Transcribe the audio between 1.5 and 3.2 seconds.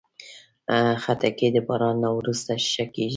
د باران نه وروسته ښه کېږي.